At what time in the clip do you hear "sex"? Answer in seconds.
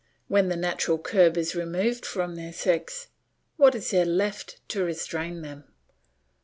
2.53-3.09